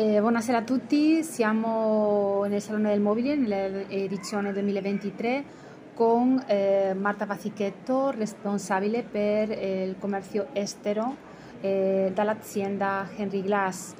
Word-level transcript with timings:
Eh, 0.00 0.18
buonasera 0.18 0.56
a 0.56 0.62
tutti, 0.62 1.22
siamo 1.22 2.46
nel 2.46 2.62
Salone 2.62 2.88
del 2.88 3.02
Mobile 3.02 3.36
nell'edizione 3.36 4.50
2023 4.50 5.44
con 5.92 6.42
eh, 6.46 6.94
Marta 6.98 7.26
Pazzichetto, 7.26 8.10
responsabile 8.10 9.02
per 9.02 9.50
eh, 9.50 9.84
il 9.84 9.98
commercio 9.98 10.46
estero 10.54 11.14
eh, 11.60 12.12
dall'azienda 12.14 13.10
Henry 13.14 13.42
Glass, 13.42 13.92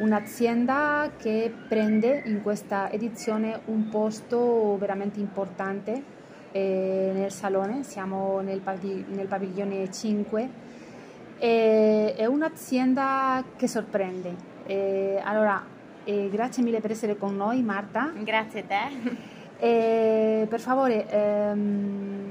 un'azienda 0.00 1.12
che 1.16 1.50
prende 1.66 2.24
in 2.26 2.42
questa 2.42 2.90
edizione 2.90 3.58
un 3.64 3.88
posto 3.88 4.76
veramente 4.76 5.20
importante 5.20 6.02
eh, 6.52 7.12
nel 7.14 7.32
salone, 7.32 7.82
siamo 7.82 8.40
nel, 8.40 8.60
nel 9.08 9.26
padiglione 9.26 9.90
5, 9.90 10.50
è 11.38 12.26
un'azienda 12.26 13.42
che 13.56 13.66
sorprende 13.66 14.55
eh, 14.66 15.20
allora, 15.24 15.62
eh, 16.04 16.28
grazie 16.30 16.62
mille 16.62 16.80
per 16.80 16.90
essere 16.90 17.16
con 17.16 17.36
noi 17.36 17.62
Marta. 17.62 18.12
Grazie 18.14 18.60
a 18.60 18.64
te. 18.64 19.34
Eh, 19.58 20.46
per 20.48 20.60
favore, 20.60 21.08
ehm, 21.08 22.28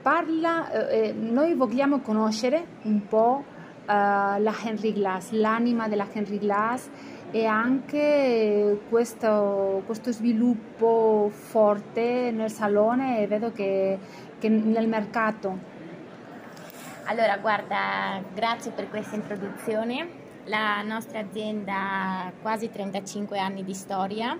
parla, 0.00 0.88
eh, 0.88 1.12
noi 1.12 1.52
vogliamo 1.54 2.00
conoscere 2.00 2.64
un 2.84 3.06
po' 3.06 3.44
eh, 3.84 3.92
la 3.92 4.54
Henry 4.64 4.92
Glass, 4.92 5.32
l'anima 5.32 5.86
della 5.86 6.06
Henry 6.10 6.38
Glass 6.38 6.88
e 7.30 7.44
anche 7.44 8.80
questo, 8.88 9.82
questo 9.84 10.12
sviluppo 10.12 11.30
forte 11.30 12.30
nel 12.32 12.50
salone 12.50 13.20
e 13.20 13.26
vedo 13.26 13.52
che, 13.52 13.98
che 14.38 14.48
nel 14.48 14.88
mercato. 14.88 15.74
Allora, 17.04 17.36
guarda, 17.36 18.22
grazie 18.34 18.70
per 18.70 18.88
questa 18.88 19.14
introduzione. 19.14 20.24
La 20.48 20.80
nostra 20.82 21.18
azienda 21.18 21.74
ha 21.74 22.32
quasi 22.40 22.70
35 22.70 23.36
anni 23.36 23.64
di 23.64 23.74
storia. 23.74 24.38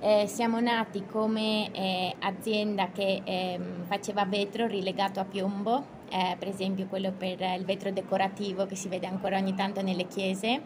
Eh, 0.00 0.26
siamo 0.26 0.58
nati 0.58 1.04
come 1.04 1.70
eh, 1.72 2.14
azienda 2.20 2.88
che 2.90 3.20
eh, 3.22 3.60
faceva 3.82 4.24
vetro 4.24 4.66
rilegato 4.66 5.20
a 5.20 5.24
piombo, 5.24 5.84
eh, 6.08 6.36
per 6.38 6.48
esempio 6.48 6.86
quello 6.86 7.12
per 7.12 7.40
il 7.40 7.64
vetro 7.66 7.90
decorativo 7.90 8.64
che 8.64 8.74
si 8.74 8.88
vede 8.88 9.06
ancora 9.06 9.36
ogni 9.36 9.54
tanto 9.54 9.82
nelle 9.82 10.06
chiese, 10.06 10.62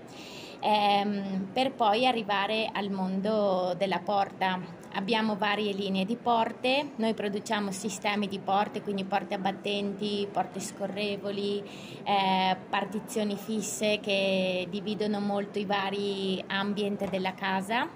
ehm, 0.60 1.48
per 1.52 1.72
poi 1.72 2.06
arrivare 2.06 2.68
al 2.72 2.90
mondo 2.90 3.74
della 3.76 3.98
porta 3.98 4.78
Abbiamo 4.98 5.36
varie 5.36 5.72
linee 5.72 6.06
di 6.06 6.16
porte, 6.16 6.92
noi 6.96 7.12
produciamo 7.12 7.70
sistemi 7.70 8.26
di 8.26 8.38
porte, 8.38 8.80
quindi 8.80 9.04
porte 9.04 9.34
abbattenti, 9.34 10.26
porte 10.32 10.60
scorrevoli, 10.60 11.62
eh, 12.02 12.56
partizioni 12.68 13.36
fisse 13.36 14.00
che 14.00 14.66
dividono 14.70 15.20
molto 15.20 15.58
i 15.58 15.66
vari 15.66 16.42
ambienti 16.48 17.06
della 17.10 17.34
casa. 17.34 17.86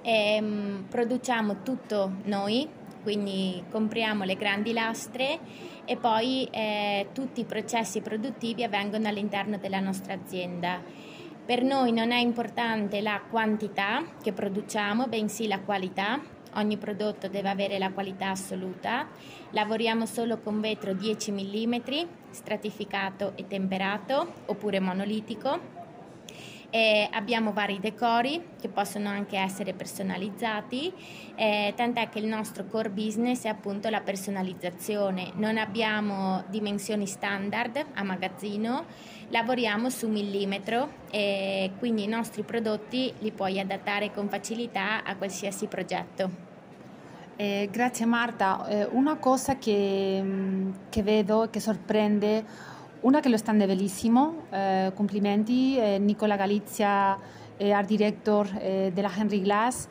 Ehm, 0.00 0.86
produciamo 0.88 1.62
tutto 1.62 2.12
noi, 2.24 2.66
quindi 3.02 3.62
compriamo 3.70 4.24
le 4.24 4.36
grandi 4.36 4.72
lastre 4.72 5.38
e 5.84 5.96
poi 5.96 6.48
eh, 6.50 7.08
tutti 7.12 7.40
i 7.40 7.44
processi 7.44 8.00
produttivi 8.00 8.64
avvengono 8.64 9.06
all'interno 9.06 9.58
della 9.58 9.80
nostra 9.80 10.14
azienda. 10.14 11.12
Per 11.44 11.62
noi 11.62 11.92
non 11.92 12.10
è 12.10 12.16
importante 12.16 13.02
la 13.02 13.20
quantità 13.28 14.02
che 14.22 14.32
produciamo, 14.32 15.08
bensì 15.08 15.46
la 15.46 15.60
qualità. 15.60 16.18
Ogni 16.54 16.78
prodotto 16.78 17.28
deve 17.28 17.50
avere 17.50 17.76
la 17.76 17.92
qualità 17.92 18.30
assoluta. 18.30 19.08
Lavoriamo 19.50 20.06
solo 20.06 20.38
con 20.38 20.62
vetro 20.62 20.94
10 20.94 21.32
mm, 21.32 21.74
stratificato 22.30 23.32
e 23.34 23.46
temperato 23.46 24.36
oppure 24.46 24.80
monolitico 24.80 25.83
eh, 26.74 27.08
abbiamo 27.12 27.52
vari 27.52 27.78
decori 27.78 28.42
che 28.60 28.68
possono 28.68 29.08
anche 29.08 29.38
essere 29.38 29.74
personalizzati, 29.74 30.92
eh, 31.36 31.72
tant'è 31.76 32.08
che 32.08 32.18
il 32.18 32.26
nostro 32.26 32.66
core 32.66 32.90
business 32.90 33.44
è 33.44 33.48
appunto 33.48 33.88
la 33.90 34.00
personalizzazione. 34.00 35.30
Non 35.36 35.56
abbiamo 35.56 36.42
dimensioni 36.48 37.06
standard 37.06 37.80
a 37.94 38.02
magazzino, 38.02 38.86
lavoriamo 39.28 39.88
su 39.88 40.08
millimetro 40.08 40.94
e 41.12 41.70
quindi 41.78 42.02
i 42.02 42.08
nostri 42.08 42.42
prodotti 42.42 43.14
li 43.20 43.30
puoi 43.30 43.60
adattare 43.60 44.10
con 44.10 44.28
facilità 44.28 45.04
a 45.04 45.14
qualsiasi 45.14 45.68
progetto. 45.68 46.28
Eh, 47.36 47.68
grazie 47.70 48.04
Marta, 48.04 48.66
eh, 48.66 48.88
una 48.90 49.14
cosa 49.18 49.58
che, 49.58 50.20
mm, 50.20 50.70
che 50.88 51.04
vedo 51.04 51.46
che 51.50 51.60
sorprende 51.60 52.72
una 53.04 53.20
che 53.20 53.28
lo 53.28 53.36
sta 53.36 53.52
bellissimo, 53.52 54.46
eh, 54.50 54.92
complimenti, 54.94 55.76
eh, 55.76 55.98
Nicola 55.98 56.36
Galizia, 56.36 57.16
eh, 57.56 57.70
art 57.70 57.86
director 57.86 58.48
eh, 58.58 58.90
della 58.94 59.10
Henry 59.14 59.40
Glass. 59.42 59.88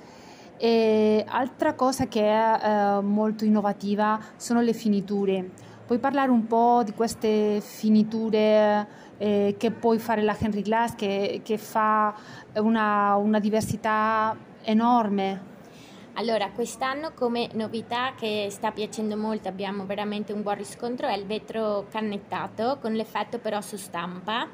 E 0.58 1.24
altra 1.28 1.74
cosa 1.74 2.08
che 2.08 2.22
è 2.22 2.60
eh, 2.62 3.02
molto 3.02 3.46
innovativa 3.46 4.20
sono 4.36 4.62
le 4.62 4.74
finiture. 4.74 5.52
Puoi 5.86 6.00
parlare 6.00 6.32
un 6.32 6.48
po' 6.48 6.82
di 6.84 6.94
queste 6.94 7.62
finiture 7.62 8.88
eh, 9.18 9.56
che 9.60 9.72
puoi 9.72 10.00
fare 10.00 10.24
la 10.24 10.36
Henry 10.38 10.62
Glass 10.62 10.96
che, 10.96 11.42
che 11.44 11.58
fa 11.58 12.16
una, 12.56 13.16
una 13.16 13.40
diversità 13.40 14.36
enorme 14.64 15.52
allora, 16.16 16.52
quest'anno 16.52 17.14
come 17.14 17.50
novità 17.54 18.14
che 18.16 18.48
sta 18.52 18.72
piacendo 18.72 19.18
molto, 19.18 19.48
abbiamo 19.48 19.86
veramente 19.86 20.32
un 20.32 20.44
buon 20.44 20.58
riscontro, 20.58 21.08
è 21.08 21.16
il 21.16 21.26
vetro 21.26 21.88
cannettato 21.90 22.78
con 22.80 22.94
l'effetto 22.94 23.40
però 23.40 23.62
su 23.62 23.78
stampa. 23.78 24.48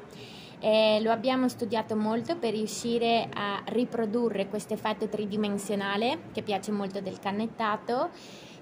Eh, 0.58 1.00
lo 1.02 1.10
abbiamo 1.10 1.48
studiato 1.48 1.96
molto 1.96 2.36
per 2.36 2.52
riuscire 2.52 3.28
a 3.32 3.62
riprodurre 3.66 4.48
questo 4.48 4.74
effetto 4.74 5.08
tridimensionale 5.08 6.24
che 6.32 6.42
piace 6.42 6.70
molto 6.70 7.00
del 7.00 7.18
cannettato. 7.18 8.10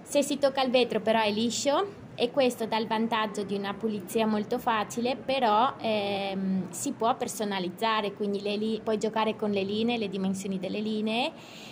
Se 0.03 0.23
si 0.23 0.39
tocca 0.39 0.63
il 0.63 0.71
vetro 0.71 1.01
però 1.01 1.21
è 1.21 1.31
liscio, 1.31 2.08
e 2.21 2.33
questo 2.33 2.67
dà 2.67 2.77
il 2.79 2.89
vantaggio 2.89 3.45
di 3.45 3.55
una 3.55 3.75
pulizia 3.75 4.27
molto 4.27 4.59
facile, 4.59 5.15
però 5.15 5.75
ehm, 5.79 6.69
si 6.71 6.91
può 6.91 7.15
personalizzare, 7.17 8.13
quindi 8.13 8.41
li- 8.43 8.81
puoi 8.83 8.99
giocare 8.99 9.37
con 9.37 9.53
le 9.53 9.63
linee, 9.63 9.99
le 9.99 10.09
dimensioni 10.09 10.59
delle 10.59 10.81
linee 10.81 11.31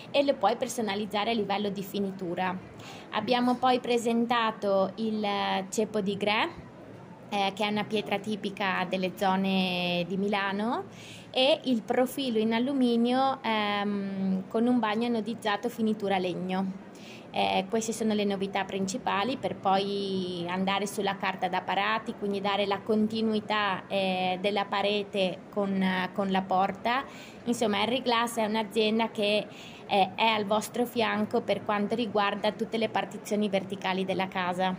e 0.09 0.23
le 0.23 0.33
puoi 0.35 0.55
personalizzare 0.55 1.31
a 1.31 1.33
livello 1.33 1.67
di 1.67 1.83
finitura. 1.83 2.57
Abbiamo 3.11 3.55
poi 3.55 3.81
presentato 3.81 4.93
il 4.95 5.27
ceppo 5.69 5.99
di 5.99 6.15
Grès, 6.15 6.49
eh, 7.27 7.51
che 7.53 7.65
è 7.65 7.67
una 7.67 7.83
pietra 7.83 8.17
tipica 8.17 8.85
delle 8.87 9.11
zone 9.17 10.05
di 10.07 10.15
Milano 10.15 10.85
e 11.29 11.59
il 11.65 11.81
profilo 11.81 12.39
in 12.39 12.53
alluminio 12.53 13.39
ehm, 13.41 14.47
con 14.47 14.65
un 14.65 14.79
bagno 14.79 15.07
anodizzato 15.07 15.67
finitura 15.67 16.17
legno. 16.17 16.86
Eh, 17.37 17.65
queste 17.69 17.93
sono 17.93 18.15
le 18.15 18.23
novità 18.23 18.63
principali 18.63 19.37
per 19.37 19.55
poi 19.57 20.43
andare 20.49 20.87
sulla 20.87 21.17
carta 21.17 21.47
da 21.47 21.61
parati, 21.61 22.15
quindi 22.17 22.41
dare 22.41 22.65
la 22.65 22.79
continuità 22.79 23.83
eh, 23.85 24.39
della 24.41 24.65
parete 24.65 25.41
con, 25.51 25.85
con, 26.13 26.31
la 26.31 26.41
porta. 26.41 27.03
Insomma, 27.43 27.83
Henry 27.83 28.01
Glass 28.01 28.37
è 28.37 28.45
un'azienda 28.45 29.11
che 29.11 29.45
eh, 29.85 30.09
è 30.15 30.25
al 30.25 30.45
vostro 30.45 30.87
fianco 30.87 31.41
per 31.41 31.63
quanto 31.63 31.93
riguarda 31.93 32.51
tutte 32.53 32.79
le 32.79 32.89
partizioni 32.89 33.49
verticali 33.49 34.03
della 34.03 34.27
casa. 34.27 34.75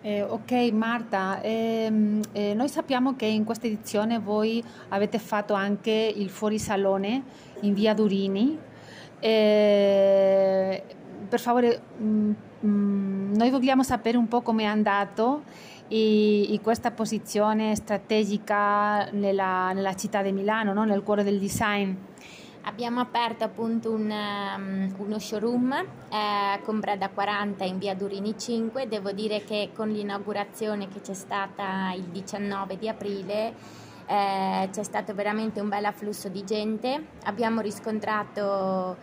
Eh, 0.00 0.22
ok 0.22 0.52
Marta, 0.72 1.42
ehm, 1.42 2.22
eh, 2.32 2.54
noi 2.54 2.68
sappiamo 2.68 3.14
che 3.14 3.26
in 3.26 3.44
questa 3.44 3.66
edizione 3.66 4.18
voi 4.18 4.64
avete 4.88 5.18
fatto 5.18 5.52
anche 5.52 6.14
il 6.16 6.30
fuorisalone 6.30 7.22
in 7.60 7.74
via 7.74 7.92
Durini. 7.92 8.58
Eh, 9.20 10.82
per 11.28 11.40
favore, 11.40 11.80
mm, 12.00 12.30
mm, 12.64 13.34
noi 13.34 13.50
vogliamo 13.50 13.82
sapere 13.82 14.16
un 14.16 14.28
po' 14.28 14.40
come 14.40 14.62
è 14.62 14.66
andato 14.66 15.42
e, 15.88 16.52
e 16.52 16.60
questa 16.60 16.90
posizione 16.90 17.74
strategica 17.74 19.10
nella, 19.10 19.72
nella 19.72 19.94
città 19.94 20.22
di 20.22 20.32
Milano, 20.32 20.72
no? 20.72 20.84
nel 20.84 21.02
cuore 21.02 21.24
del 21.24 21.38
design. 21.38 21.94
Abbiamo 22.62 23.00
aperto 23.00 23.44
appunto 23.44 23.90
un, 23.90 24.10
um, 24.10 24.94
uno 24.98 25.18
showroom 25.18 25.72
eh, 25.72 26.60
con 26.64 26.80
Breda 26.80 27.08
40 27.08 27.64
in 27.64 27.78
via 27.78 27.94
Durini 27.94 28.36
5. 28.36 28.86
Devo 28.86 29.12
dire 29.12 29.42
che 29.42 29.70
con 29.74 29.88
l'inaugurazione 29.88 30.88
che 30.88 31.00
c'è 31.00 31.14
stata 31.14 31.92
il 31.94 32.02
19 32.02 32.76
di 32.76 32.88
aprile 32.88 33.54
eh, 34.04 34.68
c'è 34.70 34.82
stato 34.82 35.14
veramente 35.14 35.60
un 35.60 35.68
bel 35.70 35.86
afflusso 35.86 36.28
di 36.28 36.44
gente. 36.44 37.06
Abbiamo 37.24 37.62
riscontrato 37.62 38.96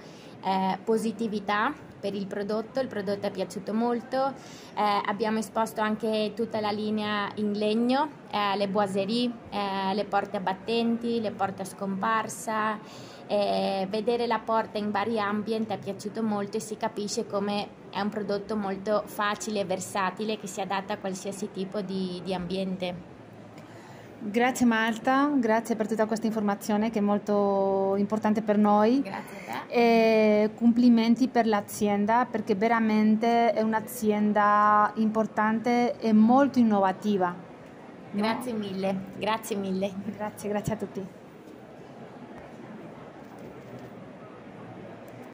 eh, 0.44 0.78
positività 0.84 1.74
per 2.00 2.14
il 2.14 2.28
prodotto, 2.28 2.80
il 2.80 2.88
prodotto 2.88 3.28
è 3.28 3.32
piaciuto 3.32 3.74
molto, 3.74 4.34
eh, 4.76 5.02
abbiamo 5.06 5.40
esposto 5.40 5.82
anche 5.82 6.34
tutta 6.36 6.60
la 6.60 6.72
linea 6.72 7.32
in 7.36 7.54
legno, 7.54 8.10
eh, 8.32 8.56
le 8.58 8.68
boiserie, 8.68 9.32
eh, 9.50 9.94
le 9.94 10.06
porte 10.06 10.38
abbattenti, 10.38 11.20
le 11.22 11.32
porte 11.32 11.64
a 11.64 11.66
scomparsa, 11.66 12.80
vedere 13.28 14.28
la 14.28 14.38
porta 14.38 14.78
in 14.78 14.92
vari 14.92 15.20
ambienti 15.20 15.74
è 15.74 15.80
piaciuto 15.80 16.22
molto 16.22 16.58
e 16.58 16.60
si 16.60 16.78
capisce 16.78 17.26
come 17.26 17.68
è 17.90 18.00
un 18.00 18.10
prodotto 18.10 18.56
molto 18.56 19.02
facile 19.08 19.62
e 19.62 19.66
versatile 19.66 20.38
che 20.38 20.46
si 20.46 20.62
adatta 20.62 20.94
a 20.94 20.98
qualsiasi 21.00 21.50
tipo 21.50 21.82
di, 21.82 22.22
di 22.24 22.36
ambiente. 22.36 23.15
Grazie 24.28 24.66
Marta, 24.66 25.30
grazie 25.36 25.76
per 25.76 25.88
tutta 25.88 26.08
questa 26.08 26.26
informazione 26.26 26.90
che 26.90 26.98
è 26.98 27.02
molto 27.02 27.94
importante 27.96 28.42
per 28.42 28.58
noi. 28.58 29.02
Grazie 29.02 29.38
a 29.52 29.60
te. 29.68 29.74
E 29.74 30.50
complimenti 30.56 31.28
per 31.28 31.46
l'azienda 31.46 32.26
perché 32.26 32.56
veramente 32.56 33.54
è 33.54 33.62
un'azienda 33.62 34.92
importante 34.96 36.00
e 36.00 36.12
molto 36.12 36.58
innovativa. 36.58 37.36
Grazie 38.10 38.54
mille, 38.54 38.96
grazie 39.20 39.56
mille. 39.58 39.94
Grazie, 40.18 40.50
grazie 40.50 40.74
a 40.74 40.78
tutti. 40.78 41.06